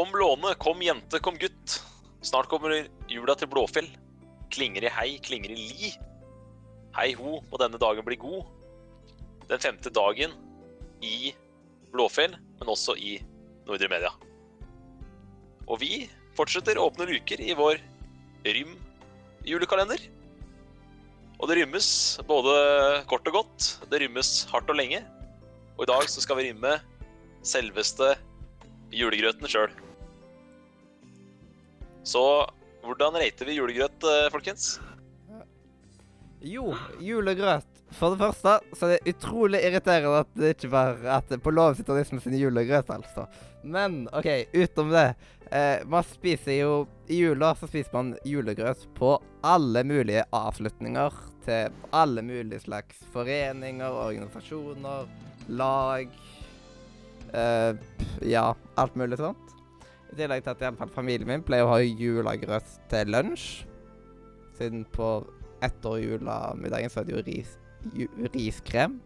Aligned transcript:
Kom 0.00 0.14
låne, 0.16 0.54
kom 0.54 0.82
jente, 0.82 1.18
kom 1.18 1.36
gutt. 1.36 1.74
Snart 2.24 2.46
kommer 2.48 2.72
jula 3.08 3.34
til 3.36 3.50
Blåfjell. 3.52 3.88
Klinger 4.48 4.86
i 4.86 4.92
hei, 4.96 5.08
klinger 5.20 5.52
i 5.52 5.56
li. 5.60 5.90
Hei 6.96 7.10
ho, 7.18 7.34
må 7.50 7.58
denne 7.60 7.76
dagen 7.76 8.06
bli 8.06 8.16
god. 8.22 8.46
Den 9.50 9.60
femte 9.60 9.92
dagen 9.92 10.32
i 11.04 11.34
Blåfjell, 11.92 12.32
men 12.32 12.70
også 12.72 12.94
i 12.96 13.18
Nordre 13.68 13.90
Media. 13.92 14.14
Og 15.68 15.82
vi 15.84 16.08
fortsetter 16.38 16.80
åpne 16.80 17.10
luker 17.10 17.44
i 17.44 17.52
vår 17.60 17.84
Rym 18.48 18.72
julekalender. 19.44 20.00
Og 21.42 21.52
det 21.52 21.58
rymmes 21.60 21.90
både 22.24 22.56
kort 23.12 23.28
og 23.28 23.42
godt. 23.42 23.68
Det 23.92 24.00
rymmes 24.06 24.32
hardt 24.48 24.72
og 24.72 24.80
lenge. 24.80 25.04
Og 25.76 25.84
i 25.84 25.92
dag 25.92 26.08
så 26.08 26.24
skal 26.24 26.40
vi 26.40 26.48
rymme 26.48 26.78
selveste 27.52 28.14
julegrøten 28.96 29.44
sjøl. 29.44 29.76
Så 32.04 32.22
hvordan 32.84 33.18
rater 33.20 33.48
vi 33.48 33.58
julegrøt, 33.58 34.06
eh, 34.08 34.30
folkens? 34.32 34.78
Jo, 36.40 36.72
julegrøt. 37.00 37.66
For 37.98 38.14
det 38.14 38.20
første 38.22 38.52
så 38.78 38.86
er 38.86 38.92
det 38.94 39.14
utrolig 39.16 39.60
irriterende 39.66 40.22
at 40.22 40.30
det 40.38 40.54
ikke 40.54 40.70
var 40.72 41.00
at 41.18 41.32
på 41.42 41.52
lov 41.52 41.74
sitter 41.74 41.98
liksom 41.98 42.20
sin 42.22 42.38
julegrøt, 42.38 42.90
altså. 42.94 43.26
Men 43.62 44.04
OK, 44.16 44.28
utom 44.54 44.92
det. 44.94 45.08
Eh, 45.50 45.82
man 45.90 46.06
spiser 46.06 46.60
jo 46.60 46.74
I 47.10 47.18
jula 47.24 47.50
så 47.58 47.66
spiser 47.66 47.90
man 47.92 48.12
julegrøt 48.24 48.84
på 48.94 49.16
alle 49.42 49.82
mulige 49.82 50.22
avslutninger 50.30 51.16
til 51.44 51.74
alle 51.90 52.22
mulige 52.22 52.62
slags 52.62 53.00
foreninger, 53.12 53.90
organisasjoner, 53.90 55.10
lag 55.48 56.06
eh, 57.34 57.72
Ja, 58.30 58.52
alt 58.78 58.96
mulig 58.96 59.18
sånt. 59.18 59.59
I 60.10 60.18
tillegg 60.18 60.42
til 60.44 60.52
at 60.52 60.62
i 60.62 60.68
alle 60.68 60.80
fall 60.80 60.94
familien 60.94 61.28
min 61.28 61.44
pleier 61.46 61.66
å 61.66 61.74
ha 61.74 61.80
julegrøt 61.82 62.72
til 62.90 63.12
lunsj. 63.14 63.46
Siden 64.58 64.82
på 64.92 65.12
etter 65.64 66.00
julemiddagen 66.00 66.92
så 66.92 67.02
er 67.02 67.08
det 67.08 67.14
jo 67.14 67.22
ris, 67.28 67.54
ju, 67.94 68.08
riskrem. 68.34 68.98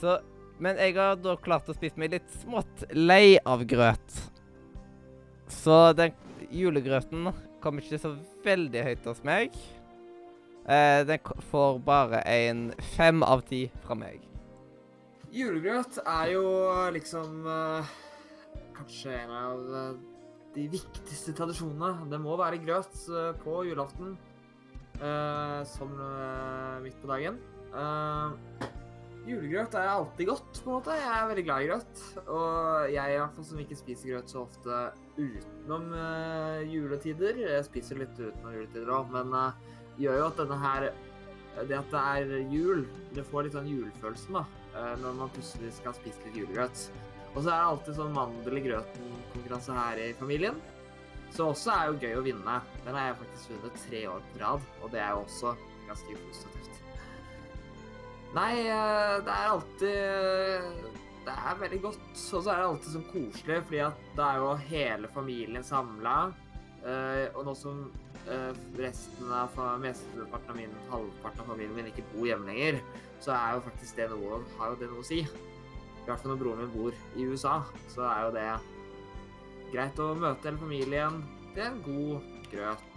Så 0.00 0.20
Men 0.62 0.78
jeg 0.78 0.94
har 0.94 1.16
da 1.18 1.32
klart 1.42 1.66
å 1.66 1.74
spise 1.74 1.98
meg 1.98 2.12
litt 2.12 2.28
smått 2.44 2.84
lei 2.94 3.40
av 3.42 3.64
grøt. 3.66 4.20
Så 5.50 5.90
den 5.98 6.14
julegrøten 6.54 7.26
kom 7.64 7.80
ikke 7.80 7.98
så 7.98 8.12
veldig 8.44 8.84
høyt 8.86 9.08
hos 9.10 9.24
meg. 9.26 9.56
Eh, 10.64 11.00
den 11.08 11.18
får 11.50 11.80
bare 11.84 12.22
en 12.30 12.68
fem 12.94 13.26
av 13.26 13.42
ti 13.48 13.66
fra 13.82 13.98
meg. 13.98 14.22
Julegrøt 15.34 15.98
er 16.06 16.30
jo 16.36 16.46
liksom 16.94 17.48
eh, 17.50 17.92
kanskje 18.74 19.14
en 19.22 19.32
av 19.34 19.74
eh, 19.78 19.96
de 20.54 20.68
viktigste 20.72 21.34
tradisjonene. 21.36 22.08
Det 22.10 22.20
må 22.22 22.36
være 22.40 22.62
grøt 22.62 22.94
eh, 23.10 23.32
på 23.42 23.62
julaften 23.68 24.14
eh, 25.00 25.60
som 25.74 25.94
midt 26.84 27.00
på 27.02 27.10
dagen. 27.10 27.40
Julegrøt 29.24 29.72
er 29.80 29.88
alltid 29.88 30.28
godt, 30.28 30.58
på 30.60 30.68
en 30.68 30.74
måte. 30.76 30.96
Jeg 30.98 31.08
er 31.08 31.28
veldig 31.30 31.44
glad 31.46 31.62
i 31.62 31.68
grøt. 31.70 32.02
Og 32.26 32.90
jeg 32.92 33.14
i 33.14 33.16
hvert 33.22 33.38
fall 33.38 33.46
som 33.48 33.62
ikke 33.62 33.78
spiser 33.78 34.12
grøt 34.12 34.34
så 34.34 34.42
ofte 34.42 34.82
utenom 35.16 35.88
juletider. 36.68 37.40
Jeg 37.40 37.64
spiser 37.70 38.02
litt 38.02 38.20
utenom 38.20 38.52
juletider 38.52 38.92
òg, 38.92 39.08
men 39.14 39.32
det 39.32 40.04
gjør 40.04 40.20
jo 40.20 40.28
at 40.28 40.42
denne 40.42 40.60
her 40.60 40.90
Det 41.54 41.76
at 41.78 41.90
det 41.92 42.02
er 42.02 42.48
jul, 42.50 42.80
det 43.14 43.24
får 43.30 43.46
litt 43.46 43.54
sånn 43.54 43.70
julefølelsen, 43.70 44.34
da 44.34 44.94
når 44.98 45.12
man 45.20 45.30
plutselig 45.30 45.68
skal 45.76 45.94
spise 45.94 46.24
litt 46.26 46.40
julegrøt. 46.40 46.88
Og 47.34 47.42
så 47.42 47.50
er 47.50 47.56
det 47.58 47.70
alltid 47.72 47.98
sånn 47.98 48.14
mandel 48.14 48.58
i 48.58 48.64
grøten-konkurranse 48.68 49.76
her 49.78 50.00
i 50.04 50.10
familien. 50.18 50.60
Så 51.34 51.48
også 51.50 51.72
er 51.74 51.88
jo 51.88 51.96
gøy 52.02 52.18
å 52.20 52.24
vinne. 52.28 52.58
Den 52.84 52.94
har 52.94 53.08
jeg 53.08 53.18
faktisk 53.24 53.54
vunnet 53.54 53.80
tre 53.88 54.02
år 54.12 54.20
på 54.30 54.42
rad, 54.42 54.68
og 54.80 54.92
det 54.92 55.00
er 55.02 55.16
jo 55.16 55.24
også 55.24 55.54
ganske 55.88 56.18
positivt. 56.28 56.78
Nei, 58.34 58.52
eh, 58.66 59.16
det 59.22 59.34
er 59.34 59.50
alltid 59.50 60.92
Det 61.24 61.34
er 61.34 61.60
veldig 61.60 61.80
godt. 61.80 62.06
Og 62.12 62.42
så 62.44 62.50
er 62.52 62.58
det 62.60 62.64
alltid 62.68 62.94
sånn 62.94 63.10
koselig, 63.10 63.60
fordi 63.66 63.78
at 63.80 64.00
det 64.16 64.24
er 64.24 64.40
jo 64.42 64.48
hele 64.68 65.10
familien 65.14 65.64
samla. 65.64 66.16
Og 66.84 67.46
nå 67.46 67.54
som 67.56 67.78
eh, 68.28 68.52
resten 68.78 69.32
av 69.32 69.56
mesteparten 69.80 70.52
av 70.52 70.58
min, 70.58 70.76
halvparten 70.90 71.40
av 71.40 71.50
familien 71.54 71.78
min 71.78 71.90
ikke 71.90 72.04
bor 72.12 72.28
hjemme 72.28 72.50
lenger, 72.50 72.80
så 73.24 73.32
er 73.36 73.56
jo 73.56 73.64
faktisk 73.70 73.98
det 73.98 74.10
noe, 74.12 74.42
har 74.58 74.72
jo 74.72 74.80
det 74.82 74.90
noe 74.92 75.02
å 75.02 75.08
si. 75.08 75.22
I 76.04 76.10
hvert 76.10 76.20
fall 76.20 76.34
når 76.34 76.40
broren 76.42 76.58
min 76.60 76.72
bor 76.74 76.96
i 77.16 77.24
USA, 77.24 77.54
så 77.88 78.02
er 78.04 78.18
jo 78.26 78.32
det 78.34 78.48
greit 79.72 80.00
å 80.04 80.10
møte 80.20 80.44
hele 80.44 80.60
familien 80.60 81.22
til 81.54 81.62
en 81.64 81.78
god 81.86 82.26
grøt. 82.52 82.90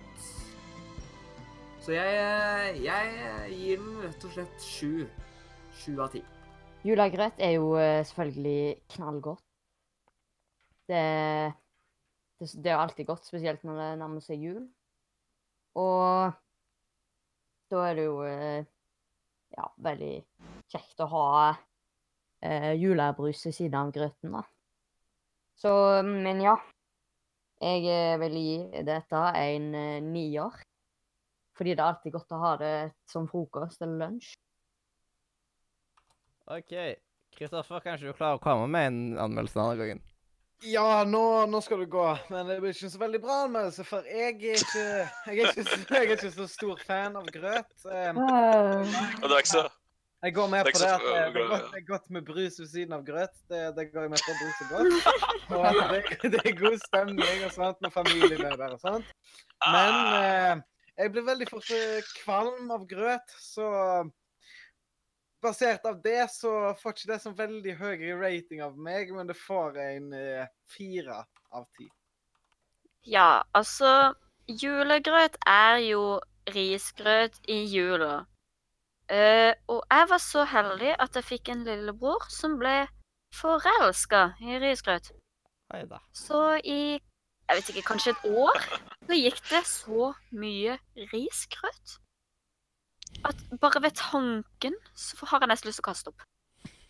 Så 1.86 1.94
jeg, 1.96 2.82
jeg 2.84 3.54
gir 3.54 3.80
den 3.80 4.02
rett 4.04 4.26
og 4.28 4.34
slett 4.36 4.66
sju. 4.66 5.06
Sju 5.78 5.94
av 6.04 6.12
ti. 6.12 6.20
Julegrøt 6.84 7.40
er 7.40 7.54
jo 7.56 7.70
eh, 7.80 8.04
selvfølgelig 8.10 8.76
knallgodt. 8.98 9.46
Det, 10.92 11.06
det, 12.42 12.50
det 12.60 12.74
er 12.74 12.76
jo 12.76 12.82
alltid 12.82 13.08
godt, 13.08 13.30
spesielt 13.30 13.64
når 13.64 13.80
det 13.80 13.88
nærmer 14.02 14.26
seg 14.26 14.44
jul. 14.44 14.66
Og 15.80 16.36
da 17.72 17.88
er 17.88 17.98
det 18.02 18.06
jo 18.10 18.20
eh, 18.28 18.68
ja, 19.56 19.72
veldig 19.88 20.14
kjekt 20.76 21.08
å 21.08 21.10
ha 21.16 21.26
eh, 22.42 22.74
julebrus 22.80 23.46
ved 23.46 23.56
siden 23.56 23.78
av 23.80 23.92
grøten, 23.96 24.32
da. 24.38 24.44
Så, 25.58 25.72
men 26.06 26.42
ja. 26.44 26.56
Jeg 27.58 27.88
eh, 27.90 28.18
vil 28.22 28.36
gi 28.38 28.84
dette 28.86 29.22
en 29.42 29.72
eh, 29.76 30.02
nier. 30.06 30.60
Fordi 31.58 31.74
det 31.74 31.82
er 31.82 31.88
alltid 31.90 32.14
godt 32.14 32.36
å 32.38 32.42
ha 32.44 32.52
det 32.62 32.74
som 33.10 33.26
frokost 33.32 33.82
eller 33.82 34.04
lunsj. 34.04 34.36
OK. 36.54 36.74
Kristoffer, 37.38 37.82
kanskje 37.84 38.12
du 38.12 38.14
klarer 38.18 38.38
å 38.38 38.44
komme 38.44 38.68
med 38.72 38.88
en 38.92 39.00
anmeldelse 39.26 39.58
denne 39.58 39.80
gangen? 39.82 40.04
Ja, 40.66 41.04
nå, 41.06 41.24
nå 41.52 41.60
skal 41.62 41.84
du 41.84 41.88
gå. 41.92 42.06
Men 42.34 42.48
det 42.50 42.60
blir 42.64 42.74
ikke 42.74 42.90
så 42.90 43.02
veldig 43.02 43.20
bra 43.22 43.40
anmeldelse, 43.46 43.84
for 43.86 44.06
jeg 44.10 44.38
er 44.38 44.62
ikke, 44.62 44.86
jeg 44.86 45.42
er 45.44 45.52
ikke, 45.52 45.66
så- 45.68 45.84
jeg 45.94 46.00
er 46.08 46.16
ikke 46.16 46.32
så 46.34 46.48
stor 46.50 46.80
fan 46.88 47.18
av 47.20 47.28
grøt. 47.34 47.74
Um, 47.86 48.22
Og 48.24 49.28
det 49.28 49.34
er 49.34 49.44
ikke 49.44 49.54
så 49.54 49.66
Jeg 50.26 50.34
går 50.34 50.48
med 50.50 50.66
på 50.66 50.80
det 50.82 50.88
at 50.90 51.04
det 51.06 51.18
det 51.36 51.42
er 51.42 51.50
godt, 51.50 51.66
det 51.72 51.80
er 51.82 51.88
godt 51.88 52.08
med 52.10 52.24
brus 52.26 52.56
ved 52.60 52.68
siden 52.68 52.94
av 52.98 53.04
grøt. 53.06 53.36
Det, 53.52 53.60
det 53.78 53.86
går 53.92 54.08
jeg 54.08 54.14
med 54.14 54.24
på. 54.26 54.38
Brus 54.40 54.62
er 54.64 54.70
godt. 54.72 54.88
Og 55.58 55.92
det, 55.92 56.32
det 56.34 56.42
er 56.42 56.56
god 56.58 56.78
stemning 56.86 57.44
og 57.46 57.52
sånt 57.54 57.84
med 57.86 57.94
familien 57.94 58.46
er 58.46 58.56
der 58.58 58.74
og 58.74 58.82
sånt. 58.82 59.12
Men 59.62 59.98
eh, 60.18 60.64
jeg 60.98 61.14
blir 61.14 61.28
veldig 61.28 61.50
fort 61.52 61.70
eh, 61.76 62.14
kvalm 62.24 62.74
av 62.74 62.88
grøt, 62.90 63.36
så 63.42 63.68
Basert 65.44 65.86
av 65.86 66.00
det 66.02 66.32
så 66.34 66.52
får 66.82 66.96
ikke 66.96 67.10
det 67.12 67.18
så 67.22 67.32
veldig 67.38 67.74
høy 67.78 68.00
rating 68.18 68.64
av 68.66 68.78
meg, 68.82 69.12
men 69.14 69.30
det 69.30 69.36
får 69.38 69.78
en 69.84 70.08
eh, 70.18 70.48
fire 70.74 71.20
av 71.54 71.68
ti. 71.78 71.86
Ja, 73.06 73.44
altså 73.54 74.16
Julegrøt 74.50 75.38
er 75.46 75.78
jo 75.86 76.18
risgrøt 76.56 77.38
i 77.52 77.60
jula. 77.70 78.26
Eh, 79.10 79.54
og 79.72 79.84
jeg 79.92 80.06
var 80.10 80.20
så 80.20 80.44
heldig 80.44 80.96
at 81.00 81.16
jeg 81.16 81.24
fikk 81.24 81.50
en 81.50 81.64
lillebror 81.64 82.26
som 82.30 82.58
ble 82.60 82.88
forelska 83.36 84.34
i 84.44 84.60
risgrøt. 84.60 85.12
Så 86.14 86.42
i 86.64 87.00
jeg 87.48 87.56
vet 87.56 87.70
ikke, 87.70 87.82
kanskje 87.88 88.12
et 88.12 88.26
år 88.36 88.58
så 89.08 89.16
gikk 89.16 89.38
det 89.50 89.62
så 89.68 90.10
mye 90.36 90.74
risgrøt 91.14 92.00
at 93.26 93.36
bare 93.62 93.82
ved 93.82 93.92
tanken 93.96 94.76
så 94.96 95.26
har 95.26 95.40
jeg 95.40 95.48
nesten 95.48 95.70
lyst 95.70 95.80
til 95.80 95.86
å 95.86 95.88
kaste 95.88 96.12
opp. 96.12 96.26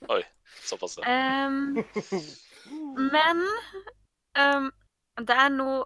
Oi, 0.09 0.23
såpass. 0.65 0.97
ja. 0.97 1.45
Um, 1.45 1.77
men 3.13 3.45
um, 4.41 4.71
det 5.17 5.37
er 5.45 5.53
noe 5.53 5.85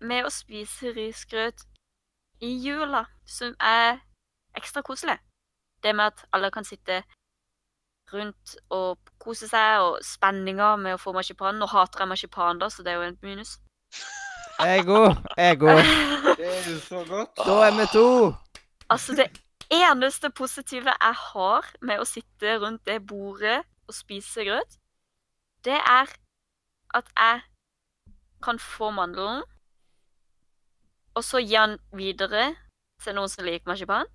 med 0.00 0.26
å 0.26 0.32
spise 0.32 0.94
risgrøt 0.94 1.66
i 2.40 2.54
jula 2.62 3.04
som 3.26 3.54
er 3.60 3.98
ekstra 4.56 4.82
koselig. 4.86 5.18
Det 5.84 5.92
med 5.96 6.12
at 6.12 6.24
alle 6.32 6.50
kan 6.50 6.64
sitte 6.64 7.02
rundt 8.12 8.56
og 8.72 8.98
kose 9.20 9.48
seg, 9.48 9.84
og 9.84 9.98
spenninga 10.04 10.74
med 10.80 10.96
å 10.96 11.00
få 11.00 11.12
marsipan. 11.16 11.60
Nå 11.60 11.68
hater 11.70 12.04
jeg 12.04 12.12
marsipan, 12.12 12.60
da, 12.60 12.70
så 12.72 12.84
det 12.84 12.94
er 12.94 13.00
jo 13.00 13.08
en 13.10 13.18
minus. 13.24 13.58
Ego. 14.64 15.14
Ego. 15.36 15.72
Det 16.38 16.46
er 16.50 16.64
jo 16.66 16.78
så 16.82 17.04
godt. 17.06 17.36
Da 17.46 17.60
er 17.66 17.74
vi 17.76 17.84
to. 17.92 18.08
Altså, 18.90 19.14
det 19.14 19.28
eneste 19.70 20.30
positive 20.30 20.90
jeg 20.90 21.18
har 21.20 21.68
med 21.80 22.02
å 22.02 22.06
sitte 22.08 22.56
rundt 22.62 22.82
det 22.88 23.00
bordet 23.06 23.60
og 23.86 23.94
spise 23.94 24.44
grøt, 24.46 24.78
det 25.64 25.78
er 25.78 26.10
at 26.94 27.12
jeg 27.16 27.42
kan 28.42 28.58
få 28.58 28.90
mandelen, 28.90 29.42
og 31.14 31.24
så 31.24 31.40
gi 31.40 31.54
den 31.54 31.78
videre 31.94 32.50
til 33.04 33.16
noen 33.16 33.30
som 33.30 33.46
liker 33.46 33.70
marsipan. 33.70 34.10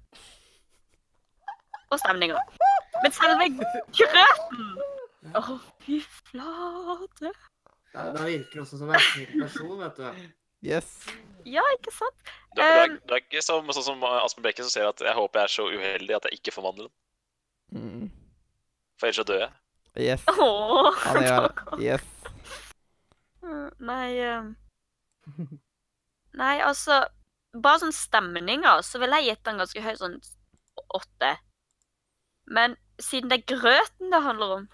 Og 1.89 1.99
stemninga. 2.01 2.39
Men 3.03 3.13
selve 3.15 3.47
grøten 3.95 5.33
Å, 5.35 5.41
fy 5.83 5.99
flate. 6.29 7.31
Ja, 7.93 8.03
da 8.13 8.23
virker 8.23 8.53
det 8.59 8.61
også 8.63 8.77
som 8.79 8.91
en 8.93 9.01
person, 9.41 9.73
vet 9.81 9.97
du. 9.97 10.19
Yes. 10.65 10.87
Ja, 11.47 11.63
ikke 11.77 11.91
sant? 11.95 12.15
Du, 12.55 12.61
er- 12.61 12.87
du, 12.87 12.93
Um, 12.93 12.95
er, 12.95 12.99
du 13.07 13.13
er 13.15 13.21
ikke 13.23 13.41
som, 13.43 13.67
sånn 13.73 13.85
som 13.85 14.03
Aspen 14.09 14.43
Brekke 14.45 14.63
som 14.65 14.71
sier 14.73 14.89
at 14.89 14.99
jeg 15.03 15.15
håper 15.17 15.39
jeg 15.41 15.49
er 15.49 15.53
så 15.53 15.65
uheldig 15.71 16.15
at 16.17 16.27
jeg 16.29 16.39
ikke 16.39 16.53
får 16.55 16.65
mandelen. 16.67 16.91
Mm. 17.75 18.09
For 18.99 19.07
ellers 19.09 19.19
så 19.21 19.25
dør 19.29 19.43
jeg. 19.45 19.51
Yes. 19.99 20.23
Åh, 20.29 20.97
Han 21.05 21.21
gjør 21.25 21.45
det. 21.47 21.79
Yes. 21.83 22.03
Mm, 23.43 23.69
Nei 23.89 24.09
eh, 24.21 24.43
Nei, 26.37 26.55
altså 26.61 26.99
Bare 27.57 27.79
sånn 27.81 27.95
stemninga, 27.95 28.75
så 28.85 28.99
vil 29.01 29.15
jeg 29.17 29.31
gitt 29.31 29.45
den 29.47 29.57
ganske 29.57 29.81
høy, 29.81 29.95
sånn 29.97 30.19
åtte. 30.93 31.31
Men 32.49 32.75
siden 33.01 33.29
det 33.31 33.41
er 33.41 33.51
grøten 33.55 34.11
det 34.11 34.21
handler 34.25 34.55
om 34.57 34.67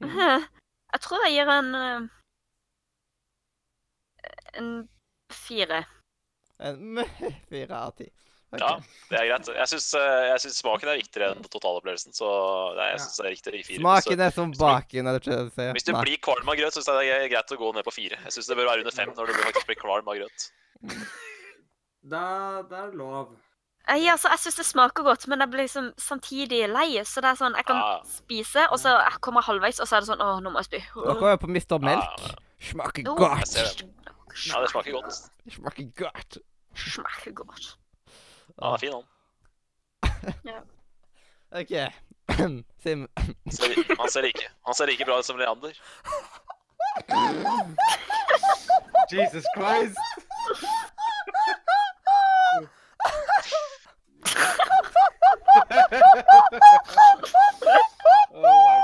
Jeg 0.10 1.02
tror 1.04 1.26
jeg 1.26 1.36
gir 1.36 1.52
en 1.52 1.74
eh, 1.78 2.08
En 4.60 4.70
fire. 5.32 5.84
En 6.58 7.04
fire 7.50 7.76
av 7.76 7.94
ti. 7.96 8.08
Okay. 8.50 8.64
Ja, 8.66 8.70
det 9.12 9.18
er 9.20 9.26
greit. 9.28 9.48
Jeg 9.60 9.70
syns, 9.70 9.84
eh, 9.94 10.24
jeg 10.26 10.40
syns 10.42 10.56
smaken 10.58 10.90
er 10.90 10.98
viktigere 10.98 11.36
enn 11.36 11.44
totalopplevelsen, 11.46 12.16
så 12.16 12.30
nei, 12.74 12.88
jeg 12.90 12.98
synes 12.98 13.12
syns 13.12 13.20
det 13.20 13.28
er 13.28 13.34
riktig 13.36 13.52
i 13.60 13.62
fire. 13.68 13.78
Smaken 13.78 14.22
er 14.24 14.34
som 14.34 14.54
baken, 14.58 15.06
er 15.06 15.16
det 15.16 15.22
du 15.22 15.52
sier? 15.54 15.70
Hvis 15.76 15.86
du 15.86 15.92
blir 15.94 16.18
kvalm 16.26 16.50
av 16.50 16.58
grøt, 16.58 16.74
syns 16.74 16.90
jeg 16.90 16.98
det 16.98 17.12
er 17.14 17.30
greit 17.30 17.54
å 17.54 17.60
gå 17.60 17.70
ned 17.76 17.86
på 17.86 17.94
fire. 17.94 18.18
Jeg 18.26 18.34
syns 18.34 18.50
det 18.50 18.56
bør 18.58 18.72
være 18.72 18.82
under 18.82 18.96
fem 18.96 19.12
når 19.14 19.30
du 19.30 19.38
faktisk 19.44 19.70
blir 19.70 19.78
kvalm 19.78 20.10
av 20.10 20.18
grøt. 20.18 20.48
Da, 22.10 22.24
det 22.66 22.82
er 22.82 22.98
lov. 22.98 23.30
Nei, 23.88 24.06
altså, 24.12 24.28
jeg 24.30 24.38
syns 24.38 24.56
det 24.60 24.66
smaker 24.66 25.02
godt, 25.02 25.26
men 25.28 25.40
jeg 25.40 25.50
blir 25.50 25.60
liksom 25.64 25.92
samtidig 25.98 26.68
lei. 26.70 27.02
Så 27.04 27.20
det 27.24 27.30
er 27.32 27.36
sånn, 27.40 27.54
jeg 27.56 27.64
kan 27.66 27.76
Ah. 27.76 28.00
spise, 28.06 28.68
og 28.70 28.78
så 28.78 28.88
jeg 29.00 29.20
kommer 29.20 29.42
halvveis, 29.42 29.80
og 29.80 29.88
så 29.88 29.96
er 29.96 30.00
det 30.00 30.08
sånn 30.12 30.20
Å, 30.22 30.40
nå 30.40 30.50
må 30.50 30.58
jeg 30.62 30.66
spy. 30.68 30.80
Dere 30.94 31.32
er 31.32 31.36
på 31.42 31.48
Mr. 31.50 31.78
Melk. 31.82 32.04
Ah. 32.04 32.34
Smaker 32.60 33.02
no, 33.02 33.14
godt. 33.16 33.82
Ja, 34.46 34.60
det 34.60 34.70
smaker 34.70 34.92
godt. 34.92 35.30
Smaker 35.50 35.84
godt. 35.96 36.38
Smaker 36.76 37.32
godt. 37.32 37.76
Ja, 38.60 38.74
ah, 38.74 38.76
fin, 38.76 38.92
han. 38.92 39.04
OK. 41.60 41.72
Sim. 42.84 43.08
Han 43.16 43.52
ser, 43.52 43.74
han 43.98 44.08
ser 44.10 44.22
like, 44.22 44.48
han 44.66 44.74
ser 44.74 44.86
like 44.86 45.04
bra 45.04 45.18
ut 45.18 45.24
som 45.26 45.36
Leander. 45.40 45.72
Jesus 49.10 49.44
Christ! 49.56 49.98
oh 58.34 58.42
my 58.42 58.80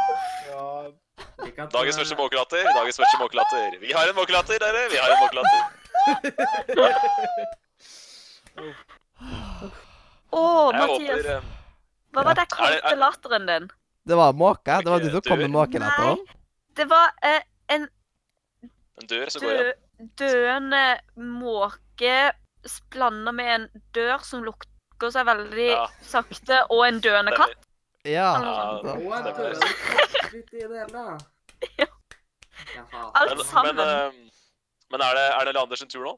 god. 0.50 0.93
Slik 1.40 1.58
at, 1.58 1.72
Dagens 1.87 2.00
første 2.03 2.17
måkelatter. 2.19 2.67
Dagens 2.75 2.97
første 2.99 3.15
måkelatter. 3.21 3.77
Vi 3.79 3.93
har 3.94 4.09
en 4.11 4.17
måkelatter, 4.17 4.59
dere. 4.59 4.88
Vi 4.91 4.97
har 4.99 5.06
en 5.15 5.21
måkelatter. 5.23 5.61
Å, 10.35 10.41
oh, 10.41 10.73
Mathias. 10.75 10.91
håper 10.91 11.31
eh, 11.31 11.38
Hva 12.11 12.25
var 12.27 12.35
det 12.35 12.43
jeg 12.43 12.50
Er 12.50 12.56
kalte 12.56 12.91
er- 12.91 12.99
latteren 12.99 13.47
din? 13.47 13.71
Det 14.06 14.17
var 14.19 14.33
måke. 14.35 14.81
Det 14.83 14.91
var 14.91 14.99
du 15.05 15.11
som 15.12 15.21
kom 15.29 15.38
med 15.44 15.55
etter. 15.77 15.87
Nei, 15.87 16.17
det 16.75 16.87
var 16.91 17.06
uh, 17.23 17.43
en 17.77 17.87
en 18.99 19.06
dør 19.12 19.27
som 19.31 19.41
går 19.47 19.55
igjen. 19.55 19.71
dø, 20.19 20.27
døende 20.27 20.99
måke 21.39 22.35
blanda 22.91 23.31
med 23.32 23.47
en 23.55 23.71
dør 23.94 24.19
som 24.27 24.43
lukker 24.43 25.11
seg 25.15 25.23
veldig 25.31 25.71
Ja. 25.71 25.87
sakte, 26.03 26.67
og 26.71 26.87
en 26.89 27.00
døende 27.00 27.31
katt. 27.37 27.55
Ja. 28.03 28.39
Ja, 28.43 28.81
Ja. 32.76 32.82
Alt 33.14 33.41
sammen. 33.47 33.76
men, 33.76 33.87
men, 33.87 34.31
men 34.93 35.03
er 35.05 35.14
det, 35.17 35.25
er 35.37 35.44
det 35.49 35.53
Leander 35.56 35.79
sin 35.81 35.88
tur 35.93 36.03
nå? 36.05 36.12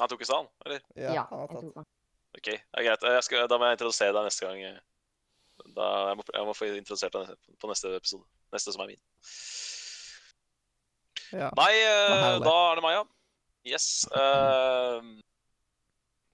Han 0.00 0.08
tok 0.10 0.22
i 0.24 0.28
salen. 0.28 0.48
Eller? 0.66 0.80
Ja, 0.96 1.12
Ja, 1.18 1.24
han 1.30 1.42
har 1.42 1.50
jeg 1.50 1.72
tatt. 1.74 1.74
det. 1.74 1.84
OK, 2.38 2.46
det 2.46 2.80
er 2.80 2.86
greit. 2.86 3.24
Skal, 3.26 3.46
da 3.50 3.58
må 3.60 3.68
jeg 3.68 3.76
introdusere 3.78 4.14
deg 4.16 4.26
neste 4.28 4.46
gang. 4.48 4.78
Da, 5.76 5.86
jeg, 6.08 6.16
må, 6.20 6.24
jeg 6.34 6.46
må 6.48 6.54
få 6.56 6.68
introdusert 6.72 7.16
deg 7.18 7.32
på 7.60 7.70
neste 7.70 7.92
episode. 7.98 8.24
Neste 8.54 8.72
som 8.74 8.84
er 8.86 8.92
min. 8.94 9.02
Ja. 11.30 11.50
Nei, 11.58 11.72
eh, 11.84 12.38
da 12.42 12.54
er 12.70 12.78
det 12.80 12.84
meg, 12.86 12.96
ja. 12.96 13.02
Yes. 13.74 13.88
Uh, 14.10 15.04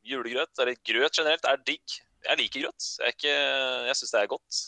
julegrøt, 0.06 0.52
eller 0.62 0.78
grøt 0.86 1.18
generelt, 1.18 1.44
er 1.50 1.58
digg. 1.66 1.98
Jeg 2.26 2.38
liker 2.40 2.66
grøt. 2.68 2.86
Jeg, 3.02 3.16
ikke- 3.16 3.86
jeg 3.90 3.96
syns 3.98 4.14
det 4.14 4.20
er 4.22 4.30
godt. 4.30 4.60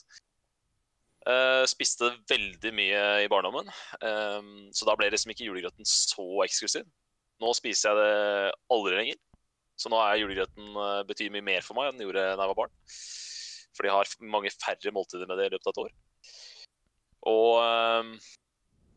Eh, 1.28 1.62
spiste 1.69 2.08
veldig 2.30 2.70
mye 2.72 3.00
i 3.20 3.28
barndommen, 3.28 3.66
um, 4.00 4.52
så 4.72 4.86
da 4.88 4.94
ble 4.96 5.10
liksom 5.12 5.34
ikke 5.34 5.44
julegrøten 5.44 5.84
så 5.84 6.25
eksklusiv. 6.46 6.86
Nå 7.42 7.52
spiser 7.52 7.90
jeg 7.90 7.98
det 8.00 8.54
aldri 8.72 8.94
lenger. 8.96 9.19
Så 9.78 9.92
nå 9.92 9.98
er 10.00 10.22
julegrøten 10.22 10.72
uh, 10.72 11.02
betyr 11.06 11.28
mye 11.34 11.44
mer 11.44 11.66
for 11.66 11.76
meg 11.76 11.90
enn 11.90 12.00
den 12.00 12.06
gjorde 12.06 12.25
da 12.25 12.32
jeg 12.46 12.52
var 12.54 12.58
barn. 12.62 12.72
For 13.76 13.84
de 13.84 13.92
har 13.92 14.14
mange 14.36 14.54
færre 14.56 14.94
måltider 14.96 15.28
med 15.28 15.38
det 15.38 15.50
i 15.50 15.52
løpet 15.52 15.69
av 15.69 15.75
et 15.75 15.82
år. 15.84 15.92
Og 17.28 17.52
um, 17.60 18.16